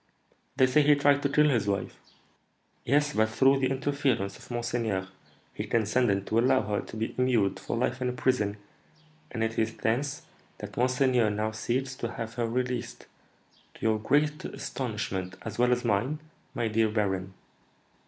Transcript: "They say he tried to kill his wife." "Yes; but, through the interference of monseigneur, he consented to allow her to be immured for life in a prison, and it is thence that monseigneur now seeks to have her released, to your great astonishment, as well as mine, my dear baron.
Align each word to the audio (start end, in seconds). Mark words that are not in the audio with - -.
"They 0.55 0.65
say 0.65 0.81
he 0.81 0.95
tried 0.95 1.21
to 1.21 1.29
kill 1.29 1.47
his 1.49 1.67
wife." 1.67 1.95
"Yes; 2.85 3.13
but, 3.13 3.29
through 3.29 3.59
the 3.59 3.69
interference 3.69 4.35
of 4.35 4.49
monseigneur, 4.49 5.07
he 5.53 5.65
consented 5.67 6.25
to 6.25 6.39
allow 6.39 6.63
her 6.63 6.81
to 6.81 6.97
be 6.97 7.13
immured 7.19 7.59
for 7.59 7.77
life 7.77 8.01
in 8.01 8.09
a 8.09 8.13
prison, 8.13 8.57
and 9.29 9.43
it 9.43 9.59
is 9.59 9.77
thence 9.77 10.23
that 10.57 10.75
monseigneur 10.75 11.29
now 11.29 11.51
seeks 11.51 11.95
to 11.97 12.13
have 12.13 12.33
her 12.33 12.47
released, 12.47 13.05
to 13.75 13.81
your 13.81 13.99
great 13.99 14.43
astonishment, 14.43 15.35
as 15.43 15.59
well 15.59 15.71
as 15.71 15.85
mine, 15.85 16.17
my 16.55 16.67
dear 16.67 16.89
baron. 16.89 17.35